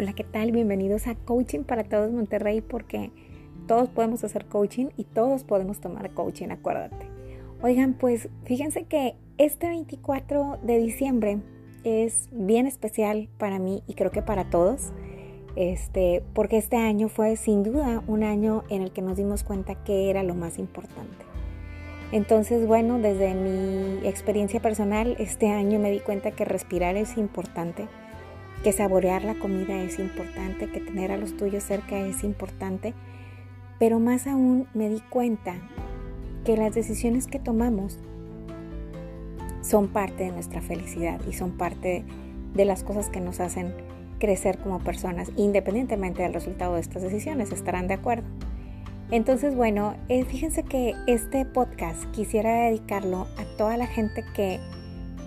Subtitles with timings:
[0.00, 0.52] Hola, ¿qué tal?
[0.52, 3.10] Bienvenidos a Coaching para Todos Monterrey porque
[3.66, 7.08] todos podemos hacer coaching y todos podemos tomar coaching, acuérdate.
[7.62, 11.40] Oigan, pues fíjense que este 24 de diciembre
[11.82, 14.92] es bien especial para mí y creo que para todos.
[15.56, 19.82] Este, porque este año fue sin duda un año en el que nos dimos cuenta
[19.82, 21.24] que era lo más importante.
[22.12, 27.88] Entonces, bueno, desde mi experiencia personal, este año me di cuenta que respirar es importante
[28.62, 32.94] que saborear la comida es importante, que tener a los tuyos cerca es importante,
[33.78, 35.54] pero más aún me di cuenta
[36.44, 37.98] que las decisiones que tomamos
[39.62, 42.04] son parte de nuestra felicidad y son parte
[42.54, 43.74] de las cosas que nos hacen
[44.18, 48.26] crecer como personas, independientemente del resultado de estas decisiones, estarán de acuerdo.
[49.10, 54.60] Entonces, bueno, eh, fíjense que este podcast quisiera dedicarlo a toda la gente que,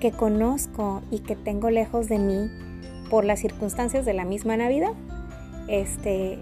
[0.00, 2.50] que conozco y que tengo lejos de mí,
[3.10, 4.92] por las circunstancias de la misma Navidad.
[5.68, 6.38] Este,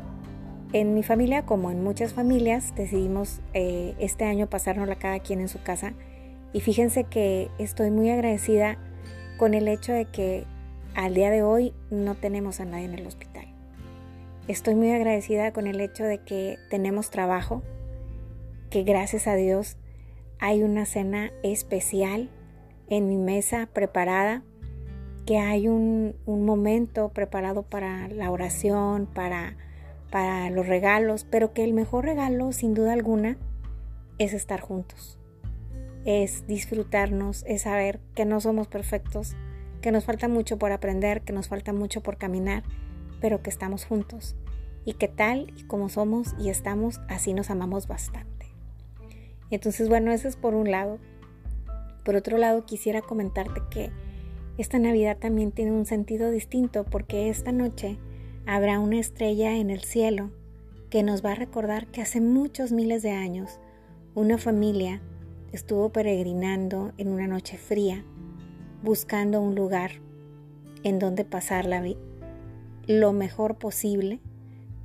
[0.73, 5.49] en mi familia, como en muchas familias, decidimos eh, este año pasárnosla cada quien en
[5.49, 5.95] su casa.
[6.53, 8.79] Y fíjense que estoy muy agradecida
[9.39, 10.45] con el hecho de que
[10.95, 13.47] al día de hoy no tenemos a nadie en el hospital.
[14.47, 17.63] Estoy muy agradecida con el hecho de que tenemos trabajo,
[18.71, 19.77] que gracias a Dios
[20.39, 22.31] hay una cena especial
[22.89, 24.43] en mi mesa preparada
[25.29, 29.59] que hay un, momento preparado para la oración, para,
[30.11, 33.37] para los regalos, pero que el mejor regalo, sin duda alguna,
[34.17, 35.19] es estar juntos.
[36.07, 39.37] Es disfrutarnos, es saber que no somos perfectos,
[39.83, 42.63] que nos falta mucho por aprender, que nos falta mucho por caminar,
[43.21, 44.35] pero que estamos juntos.
[44.87, 48.47] Y que tal y como somos y estamos, así nos amamos bastante.
[49.51, 50.99] Entonces, bueno, eso es por un lado.
[52.03, 53.93] Por otro lado, quisiera comentarte que
[54.59, 57.97] esta Navidad también tiene un sentido distinto porque esta noche
[58.45, 60.31] habrá una estrella en el cielo
[60.91, 63.61] que nos va a recordar que hace muchos miles de años
[64.15, 65.01] una familia
[65.53, 68.05] estuvo peregrinando en una noche fría
[68.83, 69.93] buscando un lugar
[70.83, 71.85] en donde pasar la
[72.87, 74.19] lo mejor posible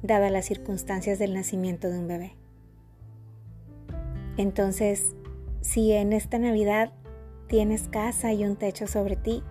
[0.03, 2.35] dadas las circunstancias del nacimiento de un bebé.
[4.37, 5.15] Entonces,
[5.61, 6.91] si en esta Navidad
[7.47, 9.41] tienes casa y un techo sobre ti,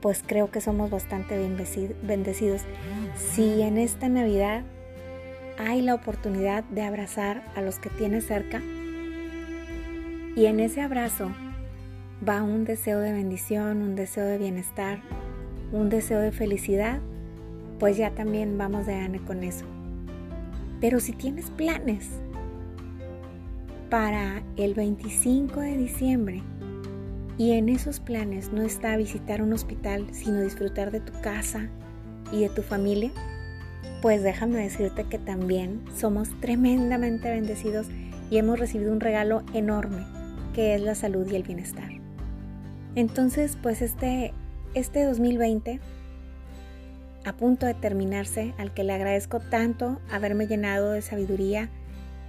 [0.00, 1.38] pues creo que somos bastante
[2.02, 2.62] bendecidos.
[3.16, 4.62] Si en esta Navidad
[5.58, 8.62] hay la oportunidad de abrazar a los que tienes cerca
[10.36, 11.30] y en ese abrazo
[12.26, 15.00] va un deseo de bendición, un deseo de bienestar,
[15.72, 17.00] un deseo de felicidad,
[17.78, 19.64] pues ya también vamos de gane con eso.
[20.80, 22.08] Pero si tienes planes
[23.90, 26.42] para el 25 de diciembre,
[27.40, 31.70] y en esos planes no está visitar un hospital, sino disfrutar de tu casa
[32.30, 33.12] y de tu familia,
[34.02, 37.86] pues déjame decirte que también somos tremendamente bendecidos
[38.30, 40.04] y hemos recibido un regalo enorme,
[40.52, 41.88] que es la salud y el bienestar.
[42.94, 44.34] Entonces, pues este,
[44.74, 45.80] este 2020,
[47.24, 51.70] a punto de terminarse, al que le agradezco tanto haberme llenado de sabiduría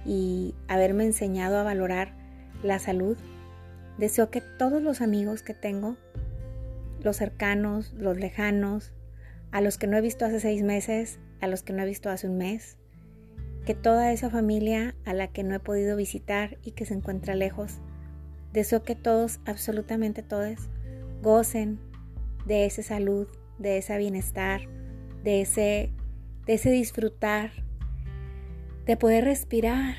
[0.06, 2.14] y haberme enseñado a valorar
[2.62, 3.18] la salud,
[4.02, 5.96] Deseo que todos los amigos que tengo,
[7.04, 8.92] los cercanos, los lejanos,
[9.52, 12.10] a los que no he visto hace seis meses, a los que no he visto
[12.10, 12.78] hace un mes,
[13.64, 17.36] que toda esa familia a la que no he podido visitar y que se encuentra
[17.36, 17.78] lejos,
[18.52, 20.68] deseo que todos, absolutamente todos,
[21.22, 21.78] gocen
[22.44, 24.62] de esa salud, de ese bienestar,
[25.22, 25.92] de ese,
[26.44, 27.52] de ese disfrutar,
[28.84, 29.94] de poder respirar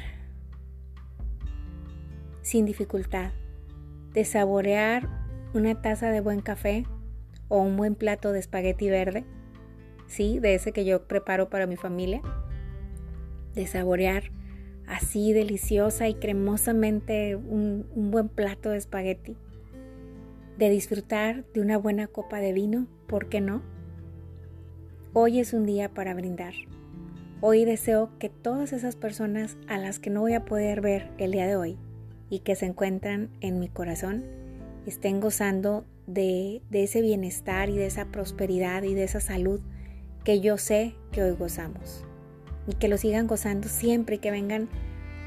[2.42, 3.32] sin dificultad
[4.14, 5.10] de saborear
[5.54, 6.86] una taza de buen café
[7.48, 9.26] o un buen plato de espagueti verde,
[10.08, 12.22] sí, de ese que yo preparo para mi familia,
[13.54, 14.24] de saborear
[14.88, 19.36] así deliciosa y cremosamente un, un buen plato de espagueti,
[20.58, 23.62] de disfrutar de una buena copa de vino, ¿por qué no?
[25.14, 26.54] Hoy es un día para brindar.
[27.42, 31.32] Hoy deseo que todas esas personas a las que no voy a poder ver el
[31.32, 31.78] día de hoy,
[32.34, 34.24] y que se encuentran en mi corazón
[34.88, 39.62] estén gozando de, ese bienestar y de esa prosperidad y de esa salud
[40.24, 42.04] que yo sé que hoy gozamos.
[42.68, 44.68] Y que lo sigan gozando siempre y que vengan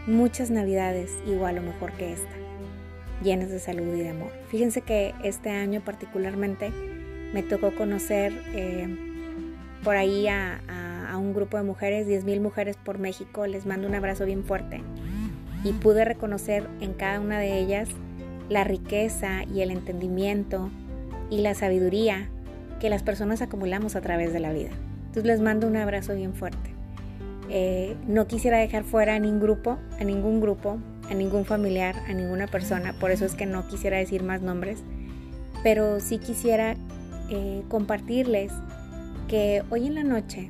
[0.08, 2.34] muchas navidades igual o mejor que esta,
[3.22, 4.32] llenas de salud y de amor.
[4.48, 6.70] Fíjense que este año particularmente
[7.32, 8.88] me tocó conocer eh,
[9.84, 10.60] por ahí a,
[11.08, 13.46] a, un grupo de mujeres, 10.000 mujeres por México.
[13.46, 14.82] Les mando un abrazo bien fuerte
[15.66, 17.88] y pude reconocer en cada una de ellas
[18.48, 20.70] la riqueza y el entendimiento
[21.28, 22.28] y la sabiduría
[22.78, 24.70] que las personas acumulamos a través de la vida.
[25.06, 26.70] Entonces les mando un abrazo bien fuerte.
[27.50, 30.78] Eh, no quisiera dejar fuera a ningún grupo, a ningún grupo,
[31.10, 34.84] a ningún familiar, a ninguna persona, por eso es que no quisiera decir más nombres,
[35.64, 36.76] pero sí quisiera
[37.28, 38.52] eh, compartirles
[39.26, 40.48] que hoy en la noche,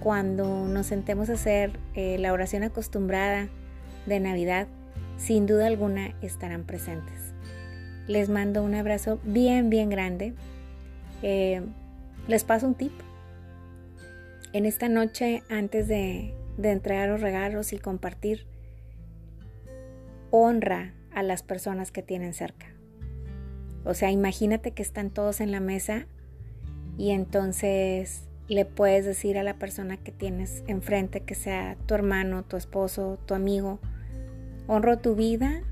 [0.00, 3.48] cuando nos sentemos a hacer eh, la oración acostumbrada
[4.06, 4.68] de Navidad,
[5.16, 7.32] sin duda alguna estarán presentes.
[8.06, 10.34] Les mando un abrazo bien, bien grande.
[11.22, 12.92] les paso un tip
[14.54, 18.46] en esta noche, antes de, entregar los regalos y compartir,
[20.30, 22.66] honra a las personas que tienen cerca.
[23.84, 26.06] O sea, imagínate que están todos en la mesa
[26.96, 32.44] y entonces le puedes decir a la persona que tienes enfrente, que sea tu hermano,
[32.44, 33.80] tu esposo, tu amigo,
[34.66, 35.62] honro tu vida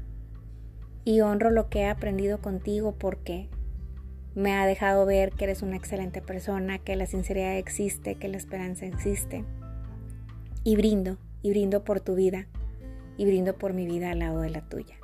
[1.04, 3.48] y honro lo que he aprendido contigo porque
[4.34, 8.36] me ha dejado ver que eres una excelente persona, que la sinceridad existe, que la
[8.36, 9.44] esperanza existe.
[10.64, 12.46] Y brindo, y brindo por tu vida,
[13.16, 14.96] y brindo por mi vida al lado de la tuya.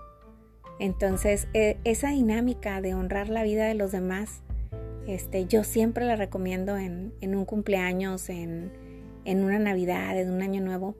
[0.78, 4.42] Entonces, e, esa dinámica de honrar la vida de los demás,
[5.06, 8.72] este, yo siempre la recomiendo en, un cumpleaños, en,
[9.24, 10.94] en una Navidad, en un año nuevo,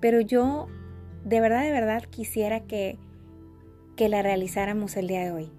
[0.00, 0.68] pero yo
[1.26, 2.98] de verdad, de verdad quisiera que,
[3.96, 5.50] que la realizáramos el día de hoy.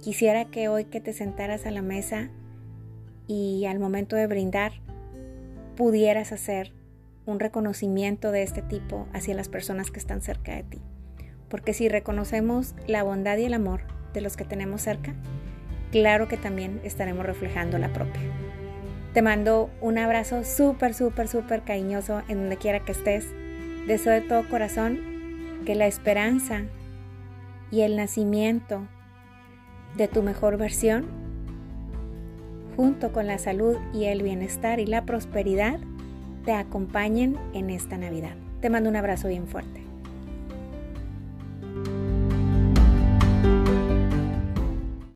[0.00, 2.30] Quisiera que hoy que te sentaras a la mesa
[3.26, 4.72] y al momento de brindar
[5.76, 6.72] pudieras hacer
[7.26, 10.80] un reconocimiento de este tipo hacia las personas que están cerca de ti.
[11.50, 13.82] Porque si reconocemos la bondad y el amor
[14.14, 15.14] de los que tenemos cerca,
[15.92, 18.22] claro que también estaremos reflejando la propia.
[19.12, 23.26] Te mando un abrazo súper, súper, súper cariñoso en donde quiera que estés.
[23.88, 25.00] Deseo de todo corazón
[25.64, 26.64] que la esperanza
[27.70, 28.86] y el nacimiento
[29.96, 31.06] de tu mejor versión,
[32.76, 35.80] junto con la salud y el bienestar y la prosperidad,
[36.44, 38.36] te acompañen en esta Navidad.
[38.60, 39.87] Te mando un abrazo bien fuerte.